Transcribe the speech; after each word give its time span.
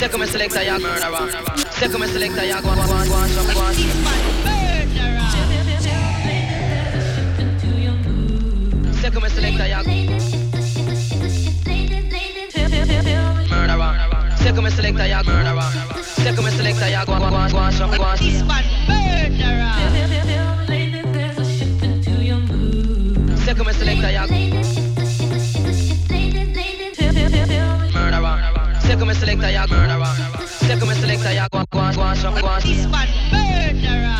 Second 0.00 0.20
me 0.20 0.26
selector, 0.26 0.62
ya 0.62 0.78
murderer. 0.78 1.28
Second 1.72 2.00
me 2.00 2.06
selector, 2.06 2.44
ya 2.44 2.60
go 2.62 2.70
on, 2.70 2.76
go 2.76 2.82
on, 2.82 3.06
go 3.06 3.14
on, 3.16 3.28
go 3.36 3.60
on. 3.60 3.74
Second 8.94 9.22
me 9.22 9.28
selector, 9.28 9.66
ya 9.66 9.82
murderer. 9.82 10.16
Second 14.38 14.64
me 14.64 14.70
selector, 14.70 15.06
ya 15.06 15.22
murderer. 15.22 15.70
Second 16.16 16.44
me 16.44 16.50
selector, 16.50 16.88
ya 16.88 17.04
go 17.04 17.12
on, 17.12 17.20
go 17.20 17.26
on, 17.26 17.50
go 17.50 17.58
on, 17.58 17.72
go. 17.76 18.16
This 18.16 18.42
man 18.42 18.64
murderer. 18.88 19.68
Second 23.44 23.66
me 23.66 23.72
selector, 23.74 24.10
ya 24.10 24.26
murderer. 29.00 29.08
Second 29.08 29.08
me 29.08 29.14
selector, 29.14 29.50
ya 29.50 29.66
murderer. 29.66 30.06
Second 30.46 30.88
me 30.88 30.94
selector, 30.94 31.32
ya 31.32 31.48
go 31.48 31.58
go 31.58 31.64
go 31.70 31.80
on, 31.80 31.94
go 31.94 32.02
on. 32.02 32.60
This 32.62 32.86
man 32.86 33.08
murderer. 33.32 34.16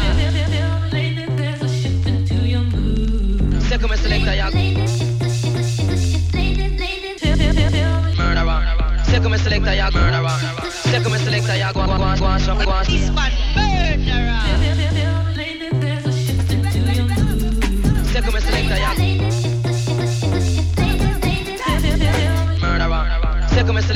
Second 3.68 3.90
me 3.90 3.96
selector, 3.96 4.34
ya 4.34 4.50
murderer. 4.50 4.86
Second 9.04 9.30
me 9.30 9.38
selector, 9.38 9.74
ya 9.74 9.90
murderer. 9.90 10.38
Second 10.70 11.12
me 11.12 11.18
selector, 11.18 11.56
ya 11.56 11.72
go 11.72 11.86
go 11.86 11.96
go 11.98 12.16
go. 12.16 12.84
This 12.84 13.10
man 13.10 13.32
murderer. 13.54 14.40
Second 18.12 18.34
me 18.34 18.40
selector, 18.40 18.76
ya 18.76 19.09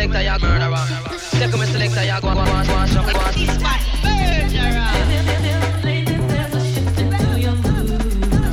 selector, 0.05 0.23
ya 0.23 0.39
murderer. 0.39 0.87
Second 1.19 1.61
me 1.61 1.67
selector, 1.67 2.05
ya 2.05 2.21
go 2.21 2.29
on, 2.29 2.39
on, 2.39 2.49
on, 2.49 2.69
on. 2.69 2.89
Murderer. 2.95 3.05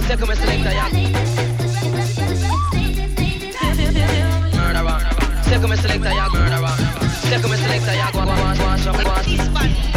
Second 0.08 0.30
me 0.30 0.36
selector, 0.36 0.72
ya 0.72 0.88
murderer. 4.56 5.00
Second 5.44 5.70
me 5.70 5.76
selector, 5.76 6.14
ya 6.14 6.30
murderer. 6.30 6.76
Second 7.30 7.52
me 7.52 7.58
selector, 7.58 7.96
ya 7.96 8.12
go 8.12 8.20
on, 8.20 8.30
on, 8.30 8.62
on, 8.62 8.88
on. 9.08 9.91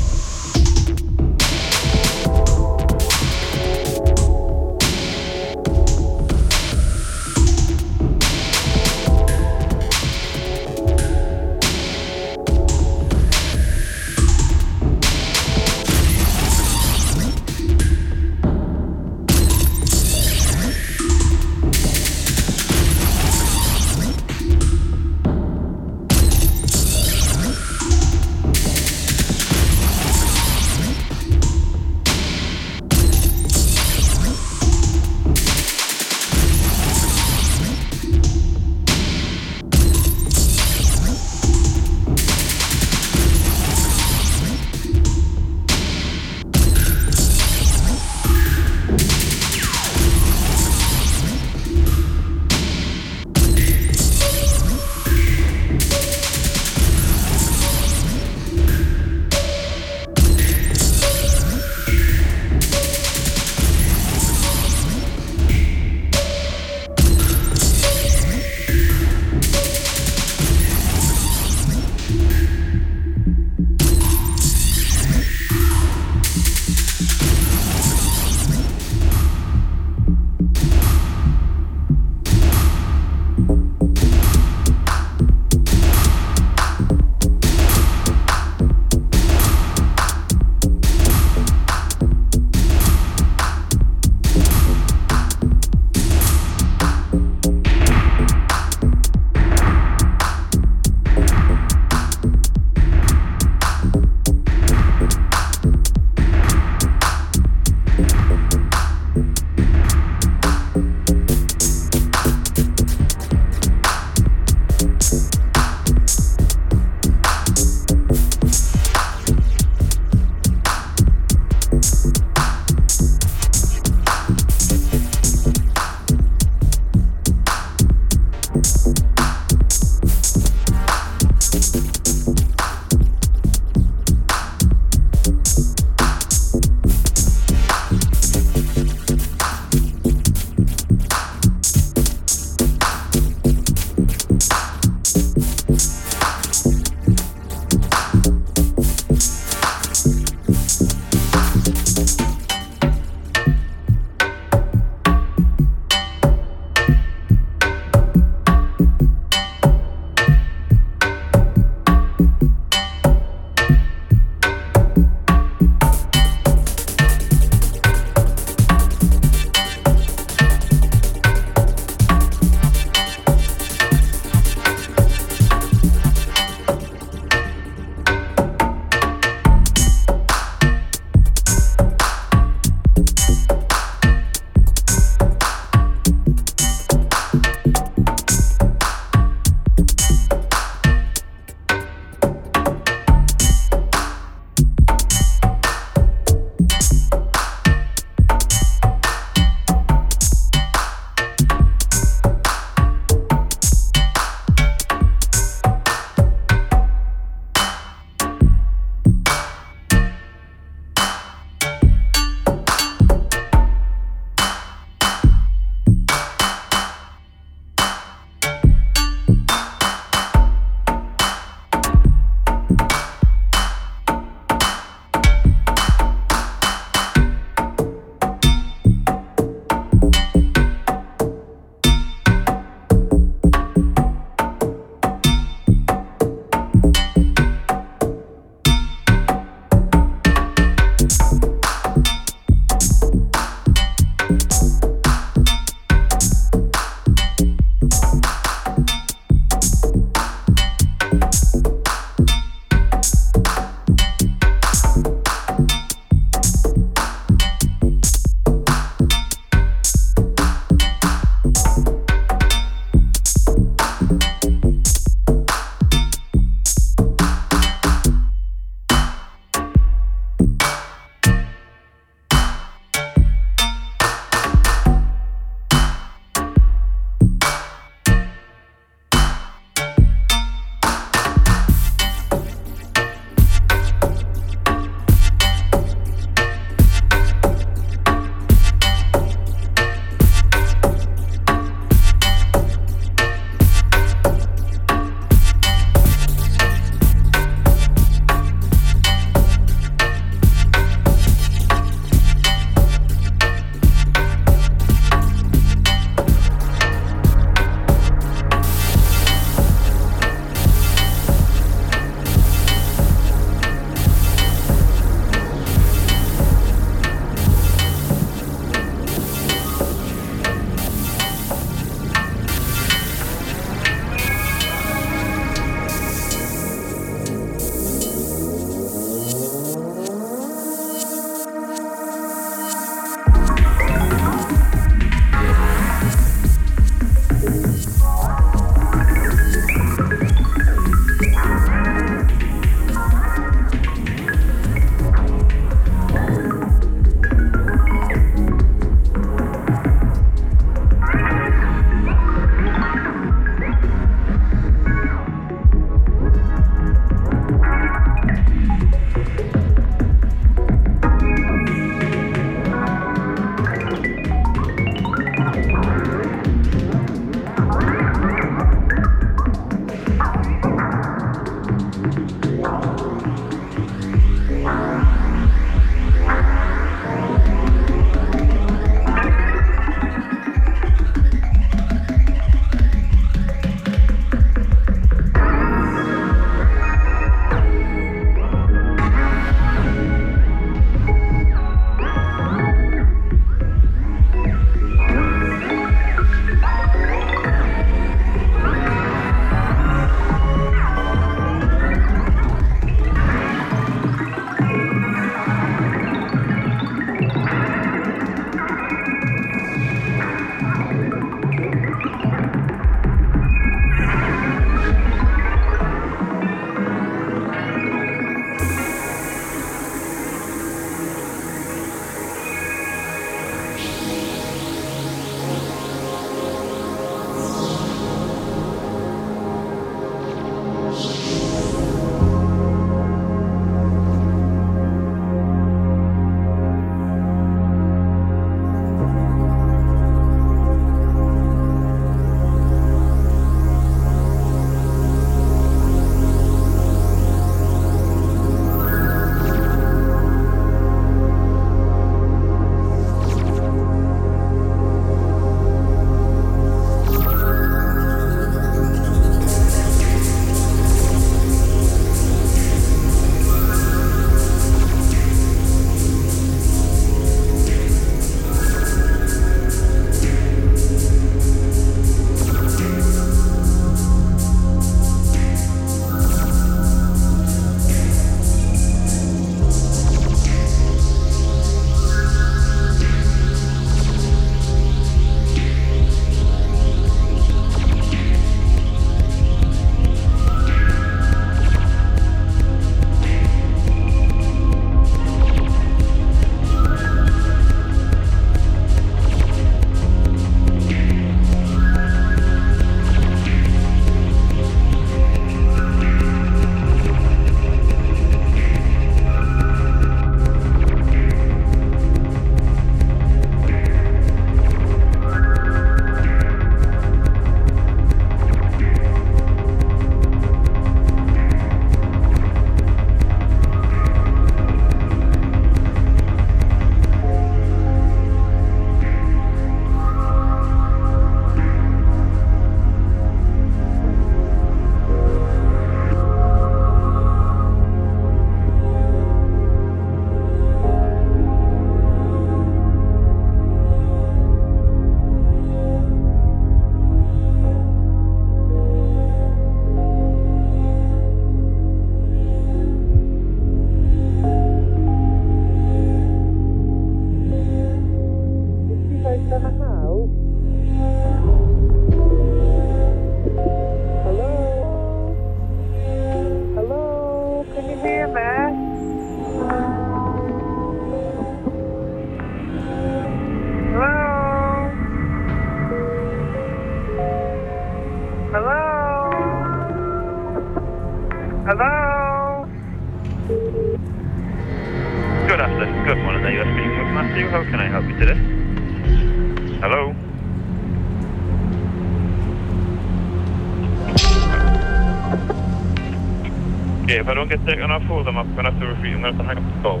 Don't 597.48 597.64
get 597.64 597.70
taken 597.70 597.90
off 597.90 598.02
hold, 598.02 598.28
I'm 598.28 598.34
going 598.34 598.64
to 598.64 598.70
have 598.70 598.80
to 598.80 598.86
repeat. 598.86 599.14
I'm 599.14 599.22
going 599.22 599.36
to 599.36 599.44
have 599.44 599.54
to 599.54 599.54
hang 599.54 599.58
up 599.58 599.64
the 599.74 599.82
call. 599.82 600.00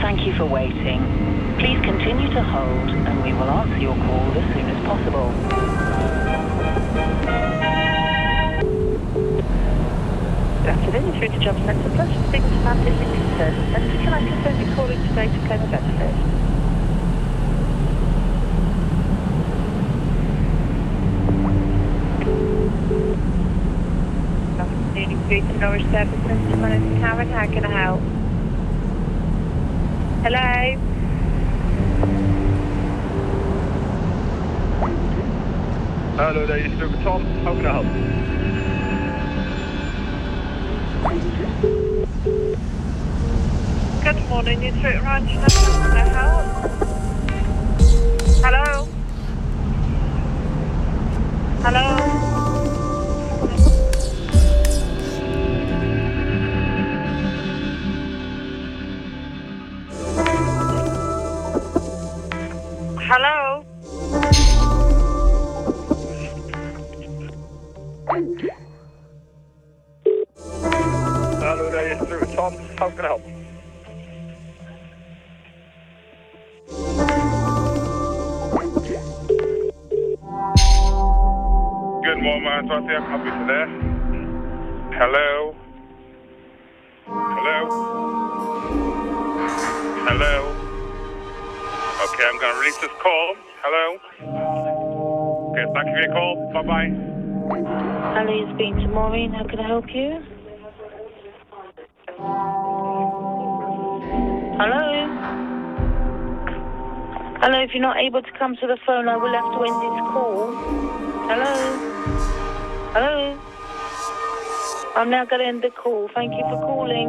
Thank 0.00 0.26
you 0.26 0.34
for 0.34 0.44
waiting. 0.44 1.00
Please 1.58 1.80
continue 1.82 2.28
to 2.30 2.42
hold 2.42 2.90
and 2.90 3.22
we 3.22 3.32
will 3.32 3.48
Through 25.32 25.48
to 25.48 25.58
Norwich 25.60 25.82
Service 25.84 26.20
Centre. 26.26 26.56
My 26.58 26.68
name's 26.68 26.98
Karen. 27.00 27.30
How 27.30 27.46
can 27.46 27.64
I 27.64 27.70
help? 27.82 28.00
Hello? 30.22 30.76
Hello 36.16 36.46
there, 36.46 36.58
you're 36.58 36.86
with 36.86 37.02
Tom. 37.02 37.24
How 37.44 37.54
can 37.54 37.64
I 37.64 37.72
help? 37.72 37.86
Good 44.04 44.28
morning, 44.28 44.62
you're 44.62 44.72
through 44.72 45.00
Ranch. 45.00 45.30
How 45.30 45.48
can 45.48 45.96
I 45.96 46.08
help? 46.12 46.44
Hello? 48.44 48.86
Hello? 51.62 52.11
Hello? 63.12 63.41
Speaking 98.54 98.76
to 98.76 98.88
Maureen. 98.88 99.32
How 99.32 99.44
can 99.44 99.58
I 99.58 99.66
help 99.66 99.86
you? 99.94 100.20
Hello? 104.60 104.84
Hello, 107.40 107.62
if 107.62 107.70
you're 107.72 107.82
not 107.82 107.96
able 107.96 108.22
to 108.22 108.32
come 108.38 108.56
to 108.56 108.66
the 108.66 108.76
phone, 108.86 109.08
I 109.08 109.16
will 109.16 109.32
have 109.32 109.50
to 109.52 109.64
end 109.64 109.78
this 109.82 110.00
call. 110.12 110.52
Hello? 111.28 111.54
Hello? 112.92 113.38
I'm 114.96 115.10
now 115.10 115.24
going 115.24 115.40
to 115.40 115.46
end 115.48 115.62
the 115.62 115.70
call. 115.70 116.08
Thank 116.14 116.32
you 116.32 116.42
for 116.50 116.60
calling. 116.66 117.08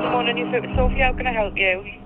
Good 0.00 0.10
morning, 0.10 0.36
to 0.36 0.74
Sophie. 0.76 1.00
How 1.00 1.12
can 1.12 1.26
I 1.26 1.32
help 1.32 1.56
you? 1.56 2.05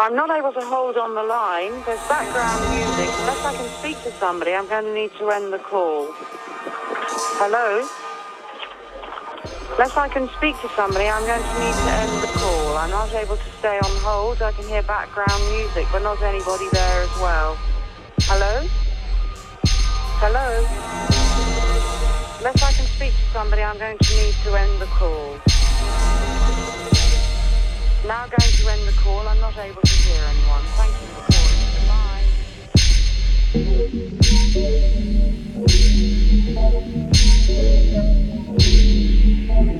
I'm 0.00 0.16
not 0.16 0.30
able 0.30 0.50
to 0.54 0.64
hold 0.64 0.96
on 0.96 1.14
the 1.14 1.22
line. 1.22 1.72
There's 1.84 2.00
background 2.08 2.64
music. 2.72 3.12
Unless 3.20 3.44
I 3.44 3.54
can 3.54 3.68
speak 3.80 4.02
to 4.04 4.10
somebody, 4.18 4.54
I'm 4.54 4.66
going 4.66 4.86
to 4.86 4.94
need 4.94 5.12
to 5.18 5.28
end 5.28 5.52
the 5.52 5.58
call. 5.58 6.08
Hello? 7.36 7.86
Unless 9.76 9.96
I 9.98 10.08
can 10.08 10.26
speak 10.38 10.58
to 10.62 10.70
somebody, 10.70 11.04
I'm 11.04 11.26
going 11.26 11.42
to 11.42 11.54
need 11.60 11.76
to 11.84 11.90
end 12.00 12.22
the 12.22 12.32
call. 12.32 12.78
I'm 12.78 12.88
not 12.88 13.12
able 13.12 13.36
to 13.36 13.50
stay 13.58 13.76
on 13.76 13.92
hold. 14.00 14.40
I 14.40 14.52
can 14.52 14.64
hear 14.64 14.82
background 14.82 15.42
music, 15.52 15.84
but 15.92 16.00
not 16.00 16.22
anybody 16.22 16.68
there 16.72 17.02
as 17.02 17.14
well. 17.20 17.58
Hello? 18.24 18.64
Hello? 20.24 20.48
Unless 22.38 22.62
I 22.62 22.72
can 22.72 22.86
speak 22.96 23.12
to 23.12 23.26
somebody, 23.34 23.60
I'm 23.60 23.76
going 23.76 23.98
to 23.98 24.16
need 24.16 24.34
to 24.44 24.56
end 24.56 24.80
the 24.80 24.88
call. 24.96 25.36
Now 28.06 28.26
going 28.26 28.52
to 28.52 28.68
end 28.68 28.88
the 28.88 28.92
call. 28.92 29.28
I'm 29.28 29.38
not 29.40 29.58
able 29.58 29.82
to 29.82 29.92
hear 29.92 30.24
anyone. 30.24 30.64
Thank 30.78 30.92
you 31.00 31.06
for 31.14 31.20
calling. 31.30 31.70
Goodbye. 39.66 39.79